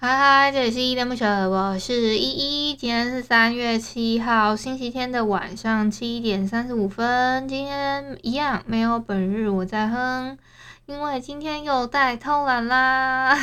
[0.00, 2.76] 嗨嗨，这里是依依恋不舍，我是依依。
[2.76, 7.48] 今天是三月七号星期天的晚上七点三十五分。
[7.48, 10.38] 今天一样没有本日我在哼，
[10.86, 13.36] 因为今天又在偷懒啦。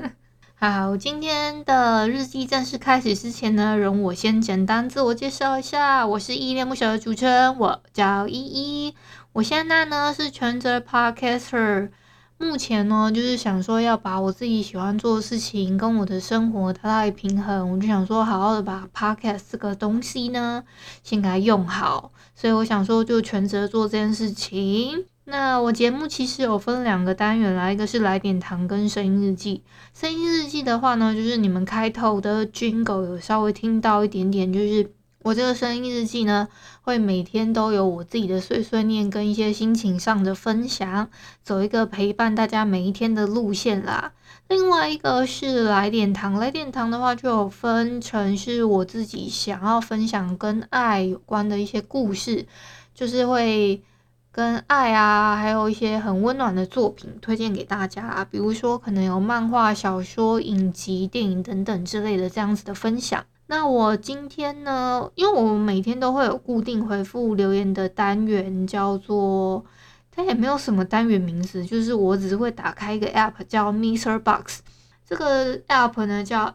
[0.60, 8.94] 好，今天的日记正式开始之前呢，容我先简单自我介绍一下，我是依依恋不舍的主持人，我叫依依。
[9.32, 11.88] 我现在呢是全职 Podcaster。
[12.36, 20.62] 目前呢，就是想说要把我自己喜欢做的事情跟我的生活达到一平衡，我就想说好好的把 podcast 这个东西呢
[21.02, 25.06] 先给它用好，所以我想说就全职做这件事情。
[25.26, 29.62] 那我节目其实有分两个单元啦，一个是来点糖跟声音日记。
[29.94, 34.90] 声音日记的话呢，就是你们开头的 jingle 有稍微听到一点点，就是。
[35.24, 36.46] 我这个声音日记呢，
[36.82, 41.08] 会每天都有我自己的碎碎念跟一些心情上的分享，
[41.42, 44.12] 走一个陪伴大家每一天的路线啦。
[44.48, 52.46] 另外一个是来点糖，来点糖的话就有分成是我自己想要分享跟爱有关的一些故事，
[52.94, 53.82] 就是会
[54.30, 63.24] 跟爱啊，还有一些很温暖的作品推荐给大家，比如说可能有漫画、小说、影集、电影等等之类的这样子的分享。
[63.46, 69.62] 那我今天呢，因为我每天都会有固定回复留言的单元，叫做
[70.10, 74.60] 它也没有什么单元名字，就是我只是会打开一个 app 叫 MixerBox，
[75.06, 76.54] 这个 app 呢叫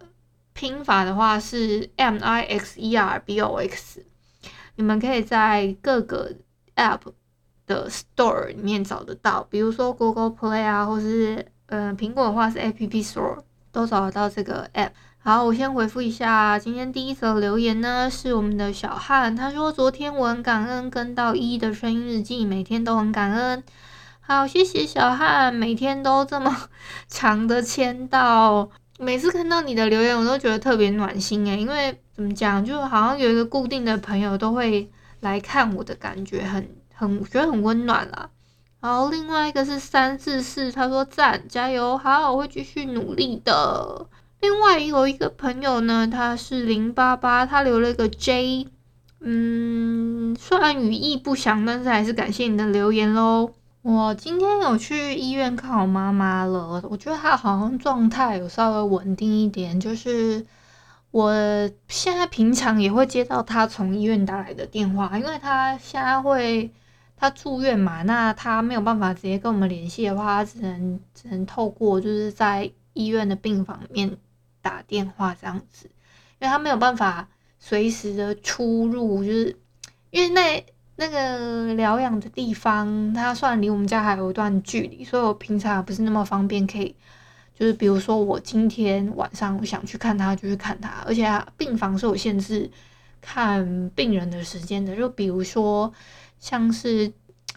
[0.54, 4.04] 拼法的话是 M I X E R B O X，
[4.76, 6.32] 你们可以在各个
[6.76, 7.02] app
[7.68, 12.74] 的 store 里面找得到，比如说 Google Play 啊，或是嗯苹果的话是 App
[13.08, 14.90] Store 都找得到这个 app。
[15.22, 23.62] 好，我先回复一下今天第一则留言呢，是我们的小汉，他说昨天我很感恩跟到一的声音日记，每天都很感恩。
[24.22, 26.70] 好，谢谢小汉，每天都这么
[27.10, 36.66] 长的签到，每次看到你的留言，我都觉得特别暖心诶，因为怎么讲，就好像有一个固定的朋友都会来看我的感觉很，
[36.96, 38.30] 很很觉得很温暖啦。
[38.80, 44.08] 好，另外一个是三四四，他说赞，加油，好，我会继续努力的。
[44.42, 48.68] 另外有一个朋友呢，他是零八八，他留了一个 J，
[49.20, 53.52] 嗯，虽然语义不详，但是还是感谢你的留言喽。
[53.82, 60.46] 我今天有去医院看我妈妈了，我觉得她好像状态有稍微稳定一点，就是
[61.12, 61.32] 我
[61.88, 66.72] 现在平常也会接到她从医院打来的电话，因为她现在会
[67.18, 74.18] 她住院嘛，那她没有办法直接跟我们联系的话，她只能只能透过就是在医院的病房里面。
[74.70, 75.90] 打电话这样子，
[76.38, 79.58] 因为他没有办法随时的出入，就是
[80.12, 80.64] 因为那
[80.96, 86.96] 那个疗养的地方，它算离我们家还有一段距离，所以我平常不是那么方便可以，
[87.58, 91.26] 就是比如说我今天晚上我想去看他，就去看他，而且
[91.58, 92.70] 病房是有限制
[93.22, 95.92] 看病人的时间的，就比如说
[96.38, 97.12] 像是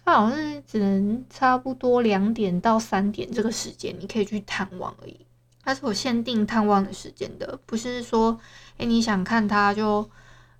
[0.04, 5.26] 他好像只能差不多两点到三点这个时间，你可以去探望而已。
[5.64, 8.38] 它是有限定探望的时间的，不是说，
[8.78, 10.08] 诶你想看他就，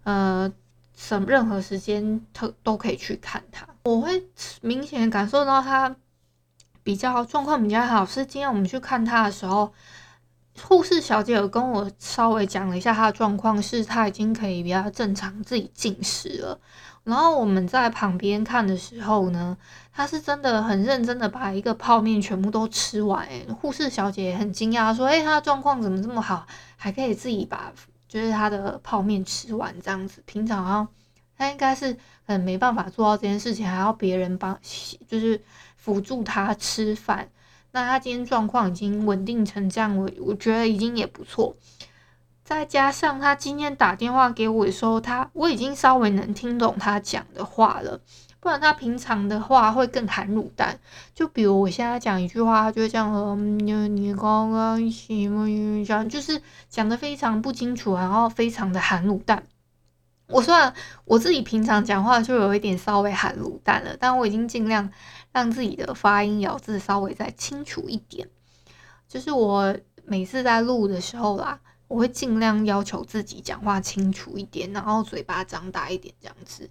[0.05, 0.51] 呃，
[0.97, 3.67] 什么任何时间都都可以去看他。
[3.83, 4.25] 我会
[4.61, 5.97] 明显感受到他
[6.85, 9.73] 比较状况比较好，是今天我们去看他的时候，
[10.63, 16.61] 护士小姐有跟我稍微讲了一下他的状况，是他已经可以比较正常自己进食了。
[17.05, 19.57] 然后我们在旁边看的时候呢，
[19.93, 23.27] 他是真的很认真的把一个泡面全部都吃完。
[23.27, 26.47] 诶，护士小姐很惊讶，说：“诶，他的状况怎么这么好，
[26.77, 27.73] 还可以自己把
[28.09, 30.23] 就是他的泡面吃完这样子。
[30.27, 30.89] 平常好像
[31.37, 34.57] 他应该是很没办法做到这件事情，还要别人帮，
[35.09, 35.43] 就是
[35.77, 37.29] 辅助他吃饭。
[37.73, 41.57] 那他今天状况已经稳定成这样，我我觉得已经也不错。”
[42.55, 47.99] 再加上他今天打电话给我的时候，他我已经稍微能听懂他讲的话了，
[48.41, 50.79] 不然他平常的话会更含卤蛋。
[51.15, 53.35] 就比如我现在讲一句话，就这样和
[53.65, 59.43] ：“你刚刚什么讲？”就是讲的非常不清楚，然后非常的含卤蛋。
[60.29, 60.75] 我虽然
[61.07, 64.91] 我自己平常讲话就有一点稍微含卤蛋了，但我已经尽量
[65.33, 68.29] 让自己的发音咬字稍微再清楚一点。
[69.09, 71.59] 就是我每次在录的时候啦，
[71.93, 76.71] 我会尽量要求自己讲话清楚一点，然后嘴巴张大一点这样子。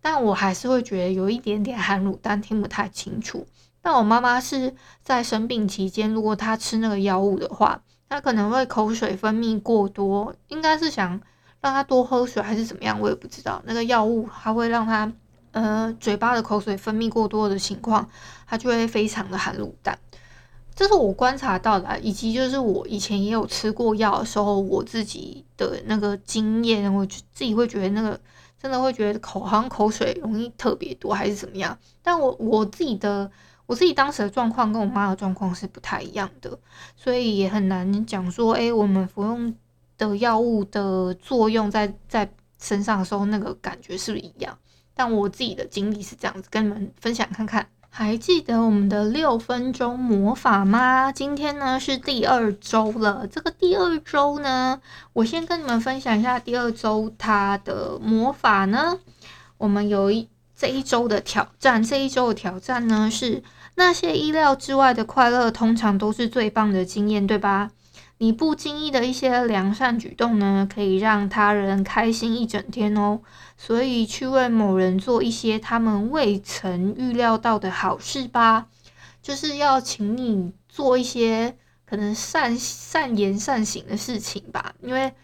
[0.00, 3.46] 但我还是会觉得有一点点含卤蛋听不太清楚。
[3.80, 4.74] 但我妈妈是
[5.04, 11.10] 在生病期间，如果她吃那个药物的话，她可能会口水分泌过多，应该是想
[11.60, 13.62] 让她多喝水还是怎么样，我也不知道。
[13.64, 15.12] 那个药物它会让她
[15.52, 18.10] 呃嘴巴的口水分泌过多的情况，
[18.48, 19.96] 她就会非常的含卤蛋。
[20.80, 28.18] 这是我观察到的，以及就是我以前也有吃过药的时候，我自己的那个经验，我自己会觉得那个
[28.58, 31.78] 真的会觉得口好像口水容易特别多，还是怎么样？
[32.02, 33.30] 但我我自己的。
[33.66, 36.58] 我自己当时的状况跟我妈的状况是不太一样的，
[36.96, 39.54] 所以也很难讲说，哎，我们服用
[39.98, 44.58] 的药物的作用在在身上的时候，那个感觉是不是一样？
[44.94, 47.68] 但我自己的经历是这样子，跟你们分享看看。
[47.92, 51.12] 还记得我们的六分钟魔法吗？
[51.12, 54.80] 今天呢是第二周了，这个第二周呢，
[55.12, 58.98] 我先跟你们分享一下第二周它的魔法呢。
[59.58, 63.42] 我们有一这一周的挑战，这一周的挑战呢是。
[63.76, 67.70] 那些意料之外的快乐，通常都是最棒的经验，对吧？
[68.22, 73.20] 你不经意的一些良善举动呢，可以让他人开心一整天哦。
[73.56, 78.66] 所以去为某人做一些他们未曾预料到的好事吧，
[79.22, 81.56] 就是要请你做一些
[81.86, 85.14] 可能善善言善行的事情吧，因为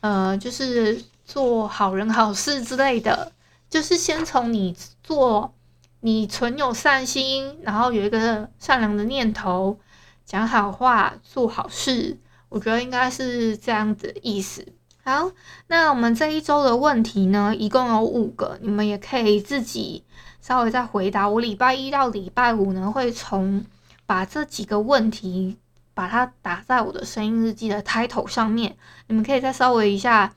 [0.00, 3.32] 呃，就是做好人好事之类的，
[3.70, 5.54] 就是先从你做。
[6.00, 9.78] 你存有善心，然后有一个善良的念头，
[10.26, 12.18] 讲好话，做好事，
[12.54, 14.64] 我觉得应该是这样子的意思。
[15.02, 15.32] 好，
[15.66, 20.04] 那我们这一周的问题呢，一共有五个，你们也可以自己
[20.40, 21.28] 稍微再回答。
[21.28, 23.64] 我礼拜一到礼拜五呢，会从
[24.06, 25.58] 把这几个问题
[25.94, 28.76] 把它打在我的声音日记的 title 上面，
[29.08, 30.32] 你们可以再稍微一下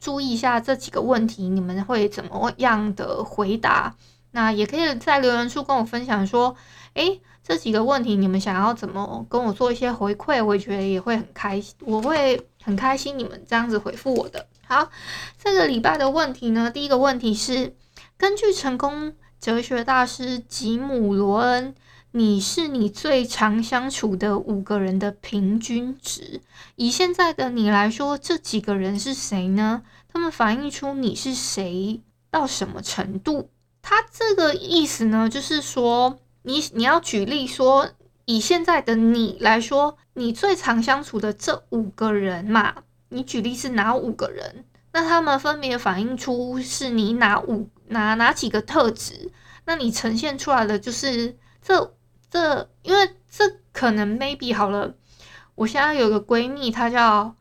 [0.00, 3.94] 注意一下这几个问题，你们会怎么样的回答？
[4.30, 6.56] 那也可以在留言处跟我分享说，
[6.94, 14.46] 诶，这几个问题你们想要怎么跟我做一些回馈，我觉得也会很开心，我会很开心你们这样子回复我的。
[14.66, 14.90] 好，
[15.42, 17.74] 这个礼拜的问题呢，第一个问题是，
[18.18, 21.74] 根据成功哲学大师吉姆罗恩，
[22.10, 26.42] 你是你最常相处的五个人的平均值。
[26.76, 29.82] 以现在的你来说，这几个人是谁呢？
[30.12, 33.48] 他们反映出你是谁到什么程度？
[33.80, 36.18] 他这个意思呢，就是说
[36.48, 37.90] 你你要举例说，
[38.24, 42.74] 以现在的你来说，你最常相处的这五个人嘛，
[43.10, 44.64] 你举例是哪五个人？
[44.92, 49.30] 那他们分别反映出是你哪五哪哪几个特质？
[49.66, 51.94] 那你呈现出来的就是这
[52.30, 54.94] 这，因为这可能 maybe 好了。
[55.54, 57.36] 我现在有个闺蜜，她叫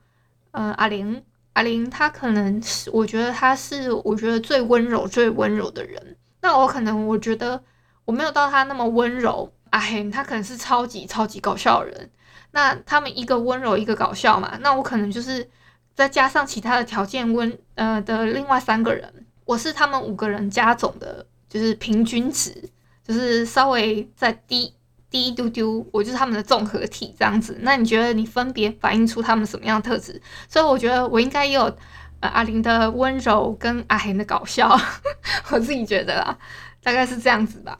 [0.51, 1.23] 呃阿玲，
[1.53, 6.17] 阿玲她可能是我觉得她是我觉得最温柔最温柔的人。
[6.41, 7.63] 那我可能我觉得
[8.07, 12.09] 我没有到他那么温柔，哎，他可能是超级超级搞笑的人。
[12.51, 15.45] 那他们一个温柔，一个搞笑嘛，那我可能就是
[15.93, 19.13] 再加上其他的条件温呃的另外三个人，
[19.43, 22.69] 我是他们五个人加总的，就是平均值，
[23.05, 24.73] 就是稍微再低
[25.09, 27.57] 低一丢丢，我就是他们的综合体这样子。
[27.59, 30.21] 那你觉得你分别反映出他们什么样的特质？
[30.47, 31.77] 所以我觉得我应该也有。
[32.19, 34.75] 呃，阿玲的温柔跟阿贤的搞笑，
[35.51, 36.35] 我自己觉得啦，
[36.81, 37.77] 大概是这样子吧。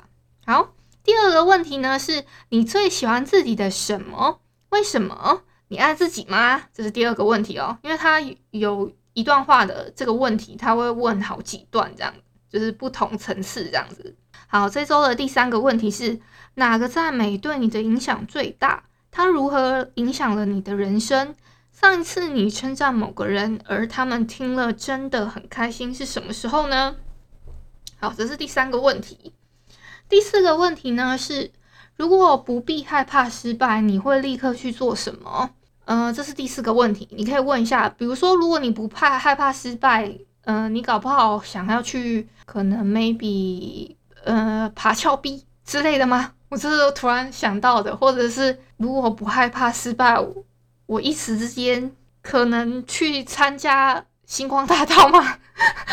[0.50, 0.74] 好，
[1.04, 4.40] 第二个问题呢，是你最喜欢自己的什么？
[4.70, 5.42] 为什么？
[5.68, 6.64] 你爱自己吗？
[6.74, 12.14] 这是第二个问题哦，因为他有一段话的这个问题，他会问好几段，这样
[12.50, 14.16] 就是不同层次这样子。
[14.48, 16.18] 好，这周的第三个问题是
[16.54, 18.86] 哪个赞美对你的影响最大？
[19.12, 21.36] 它如何影响了你的人生？
[21.74, 26.96] 上一次你称赞某个人，而他们听了真的很开心，是什么时候呢？
[28.00, 29.34] 好，这是第三个问题。
[30.10, 31.52] 第四个问题呢是，
[31.96, 35.50] 如果不必害怕失败，你会立刻去做什么？
[35.86, 40.12] 嗯、这是第四个问题，你可以问一下，比如说，如果你不怕害怕失败，
[40.46, 46.34] 嗯、你搞不好想要去，可能 maybe 呃爬峭壁之类的吗？
[46.50, 50.18] 我这是突然想到的，或者是如果不害怕失败。
[50.86, 55.38] 我一时之间可能去参加星光大道吗？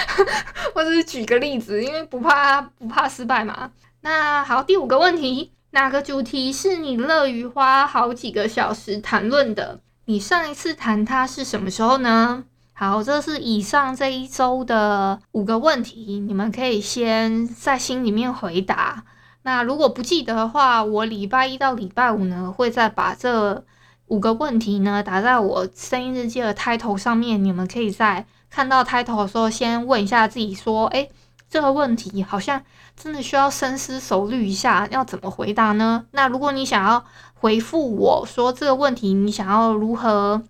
[0.72, 3.72] 或者是举个例子，因为不怕不怕失败嘛。
[4.04, 9.80] 那好，第五个问题，哪个主题是你乐于花好几个小时谈论的？
[10.04, 12.44] 你上一次谈它是什么时候呢？
[12.74, 19.04] 好，这是以上这一周的五个问题，你们可以先在心里面回答。
[19.44, 23.64] 那如果不记得的话，我礼拜一到礼拜五呢会再把这。
[24.08, 27.42] 五个问题呢，打在我声音日记的 title 上面。
[27.42, 31.10] 你们可以在看到 title 的时候，先问一下自己说：“诶，
[31.54, 32.60] 这个问题好像
[32.96, 40.42] 真的需要深思熟虑一下，要怎么回答呢？”那如果你想要回复我说这个问题，你想要如何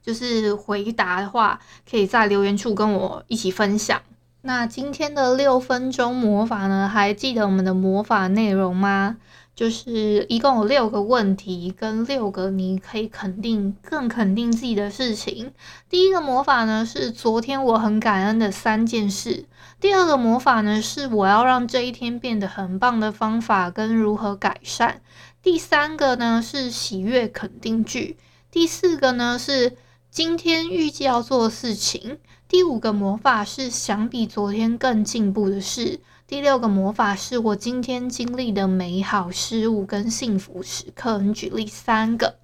[0.00, 1.58] 就是回答的话，
[1.90, 4.00] 可以在留言处跟我一起分享。
[4.42, 6.88] 那今天的六分钟魔法呢？
[6.88, 9.16] 还记得我们的魔法内容吗？
[9.54, 15.52] 就是一共有六个问题，跟六个你可以肯定、更肯定自己的事情。
[15.90, 19.44] 第一个魔法呢是昨天我很感恩的三件事。
[19.78, 25.02] 第二个魔法呢是我要让这一天变得很棒的方法跟如何改善。
[25.42, 28.16] 第三个呢是喜悦肯定句。
[28.50, 29.76] 第四个呢是
[30.10, 32.18] 今天预计要做的事情。
[32.48, 36.00] 第五个魔法是想比昨天更进步的事。
[36.32, 41.18] 第六个魔法是我今天经历的美好事物跟幸福时刻。
[41.18, 42.36] 你举例三个。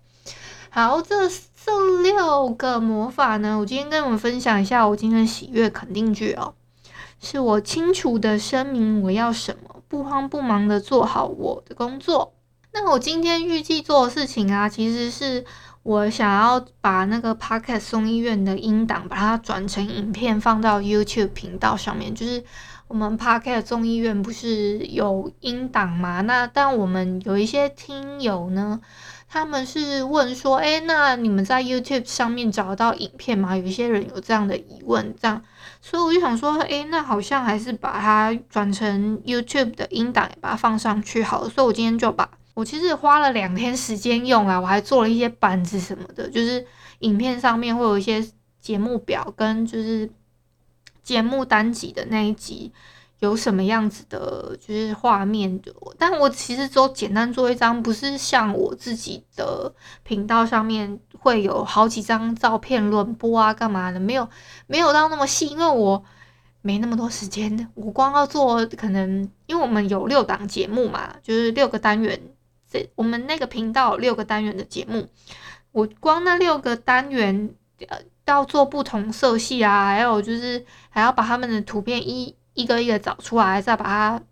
[0.68, 6.52] 好，这这六个魔法呢，我今天跟你们分享一下我今天的喜悦肯定句哦。
[7.18, 12.34] 是我清楚的声明我要什么，不慌不忙的做好我的工作。
[12.74, 15.46] 那我今天预计做的事情啊，其实是。
[15.82, 22.14] 我想要把那个 Podcast 众议院的音档，把它转成影片放到 YouTube 频道上面。
[22.14, 22.44] 就是
[22.88, 26.20] 我们 Podcast 众议院不是有音档吗？
[26.22, 28.80] 那但我们有一些听友呢，
[29.28, 33.56] 他们是问说，诶，那你们在 YouTube 上面找到影片吗？
[33.56, 35.42] 有一些人有这样的疑问，这样，
[35.80, 41.48] 所以我就想说，诶，那好像还是把它转成 YouTube 的音档，把它放上去好了。
[41.48, 42.28] 所以我今天就把。
[42.58, 46.66] 我其实花了两天时间用啊，我还做了一些板子什么的，就是
[46.98, 48.20] 影片上面会有一些
[48.60, 50.10] 节目表跟就是
[51.04, 52.72] 节目单集的那一集
[53.20, 55.72] 有什么样子的，就是画面的。
[55.96, 59.72] 但我其实只有简单做一张，不是像我自己的
[60.02, 64.28] 频道上面会有好几张照片轮播啊，干嘛的，没有
[64.66, 66.02] 没有到那么细，因为我
[66.62, 67.70] 没那么多时间。
[67.74, 72.20] 我光要做可能，因为我们有六档节目嘛，就是六个单元。
[72.70, 75.08] 这我们那个频道六个单元的节目，
[75.72, 77.54] 我光那六个单元，
[77.88, 84.22] 呃，要做不同色系啊，还有就是还要把他们的图片一一个一个找出来，再把它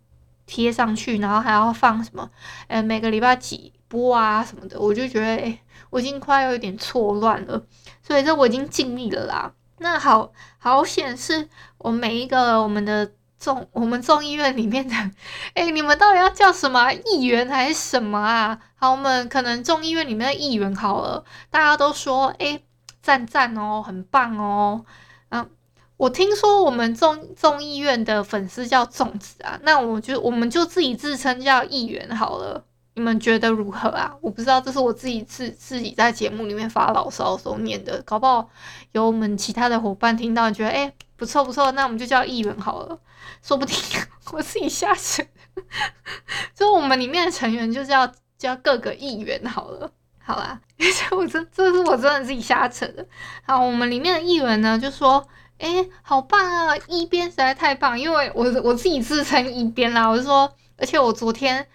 [0.45, 2.29] 贴上去，然后还要放什么，
[2.67, 7.65] 呃，每个礼拜几播啊什么的，我就觉得，哎，我已经快要有点错乱了，
[8.03, 9.53] 所以这我已经尽力了啦。
[9.79, 13.11] 那好好显示我每一个我们的。
[13.39, 14.95] 众我们众议院里面的，
[15.53, 18.59] 哎，你们到底要叫什么议员还是什么啊？
[18.75, 22.59] 好，我们可能众议院里面的议员好了，大家都说，哎，
[23.01, 24.85] 赞赞哦，很棒哦。
[25.29, 25.49] 嗯，
[25.97, 32.65] 我听说我们众众议院的粉丝叫粽子啊，那我就我们就自己自称叫议员好了。
[32.97, 34.11] 你们觉得如何啊？
[34.21, 38.49] 我不知道，这是我自己自自己在节目里面发牢骚的时候念的，搞不好
[38.91, 42.99] 有我们其他的伙伴听到，觉得哎，不错不错，那我们就叫议员好了。
[43.43, 43.77] 说不定
[44.33, 45.21] 我自己瞎扯，
[46.55, 53.05] 就我们里面的成员就叫叫各个议员好了，好啦，而且我这这是我真的自己瞎扯的。
[53.45, 55.23] 好，我们里面的议员呢就说，
[55.59, 61.67] 诶，好棒啊，一边实在太棒，因为我我自己自称一边啦，我就说，而且我昨天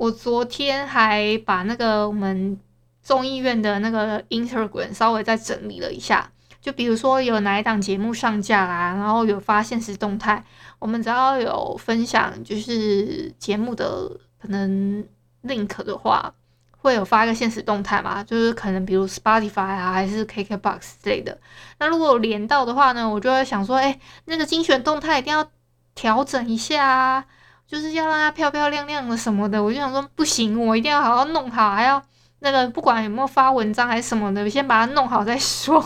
[0.00, 2.58] 我昨天还把那个我们
[3.02, 6.32] 众议院的那个 Instagram 稍微再整理了一下。
[6.58, 10.42] 就比如说有哪一档节目上架啦，然后有发现实动态，
[10.78, 15.04] 我们只要有分享就是节目的可能
[15.42, 16.32] link 的话，
[16.78, 21.38] 会有发一个现实动态嘛，就是可能比如 Spotify 啊，还是 KKBOX 之类的。
[21.78, 25.46] 那如果连到的话呢，我就会想说，哎，那个精选动态一定要
[25.94, 27.26] 调整一下啊，
[27.70, 29.62] 就是要让它漂漂亮亮的什么的。
[29.62, 32.02] 我就想说，不行，我一定要好好弄好，还要
[32.40, 35.80] 那个不管有没有发文章还是什么的，我先把它弄好再说。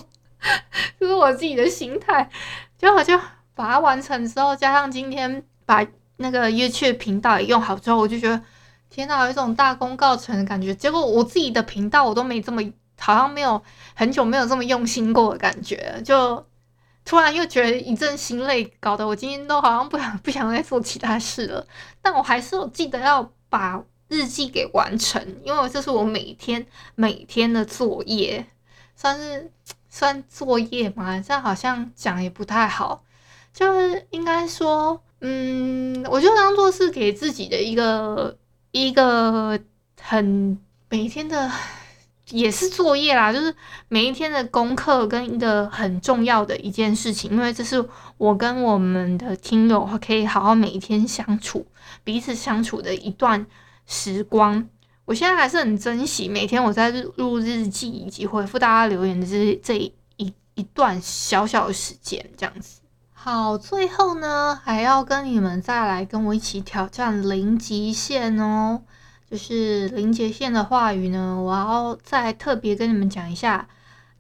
[0.99, 2.31] 就是我自己的心态，
[2.79, 3.21] 就好像
[3.55, 5.87] 把它完成之后，加上今天把
[6.17, 8.41] 那个 YouTube 频道也用好之后，我就觉得
[8.91, 10.75] 天哪，有一种大功告成的感觉。
[10.75, 12.63] 结果我自己的频道我都没这么，
[12.99, 13.63] 好像没有
[13.95, 16.47] 很久没有这么用心过的感觉，就
[17.05, 21.67] 突然又觉得一阵心累，搞得我今天都好像不想不想再做其他事了。
[22.01, 28.47] 但我还是记得要把日记给完成，因为这是我每天每天的作业，
[28.97, 29.51] 算是。
[29.97, 31.21] 算作业嘛？
[31.21, 33.05] 这样好像讲也不太好，
[33.53, 38.37] 就是应该说，嗯，我就当做是给自己的一个
[38.73, 39.57] 一个
[40.01, 40.59] 很
[40.89, 41.49] 每天的
[42.31, 43.55] 也是作业啦，就是
[43.89, 47.85] 每一天的功课跟一个很重要的一件事情，因为这是
[48.17, 51.67] 我跟我们的听友可以好好每一天相处，
[52.03, 53.45] 彼此相处的一段
[53.87, 54.67] 时光。
[55.05, 59.93] 我现在还是很珍惜每天我在录日记以及回复大家留言的这这一
[60.55, 62.81] 一段小小的时间，这样子。
[63.13, 68.83] 好，最后呢，还要跟你们再来跟我一起挑战零极限哦。
[69.31, 73.69] 就是零极限的话语呢，我要再特别跟你们讲一下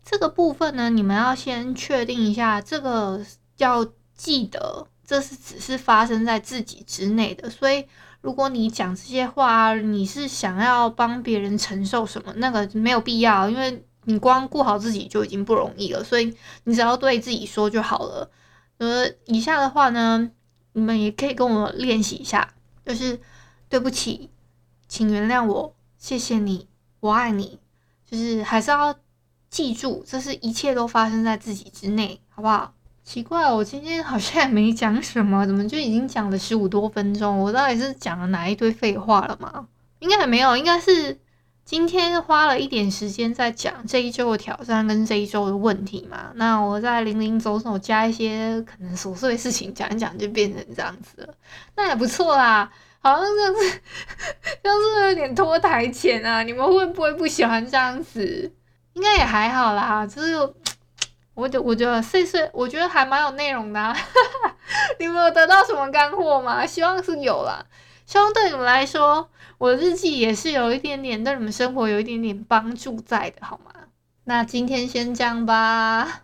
[0.05, 3.25] 这个部分呢，你们要先确定一下，这个
[3.57, 7.85] 要记得，这是只是发生在自己之内的，所以。
[8.25, 12.33] 如果你讲这些话，你是想要帮别人承受什么？
[12.37, 16.35] 那个没有必要，因为你光顾好自己就已经不容易了，所以
[16.65, 18.31] 你只要对自己说就好了。
[18.79, 20.31] 呃，以下的话呢，
[20.73, 22.55] 你们也可以跟我练习一下，
[22.87, 23.21] 就是
[23.69, 24.31] 对不起，
[24.88, 26.69] 请原谅我，谢谢你，
[27.00, 27.59] 我爱你，
[28.09, 28.95] 就是还是要
[29.50, 32.73] 记住，这是一切都发生在自己之内，好不好？
[33.03, 37.38] 奇怪，我今天好像也没讲什么，怎么就已经讲了十五多分钟？
[37.38, 39.67] 我到底是讲了哪一堆废话了吗？
[39.99, 41.19] 应该还没有，应该是
[41.67, 46.33] 今天花了一点时间在讲这一周的挑战跟这一周的问题嘛。
[46.37, 51.35] 那我再零零总总加一些可能琐碎的事情讲一讲，就变成这样子了。
[51.76, 52.73] 那也不错啦，
[53.05, 53.81] 好像就，是
[54.63, 56.43] 不是有点拖台前啊？
[56.43, 58.53] 你们会不会不喜欢这样子？
[58.95, 60.55] 应该也还好啦，就是。
[61.35, 63.93] 我觉我觉得碎碎，我觉得还蛮有内容的啊。
[65.01, 66.65] 你们有得到什么干货吗？
[66.65, 67.67] 希望是有啦。
[68.07, 73.73] 希望对你们来说，我的日记也是有一点点对你们生活有一点点帮助在的，好吗？
[74.23, 76.24] 那今天先这样吧。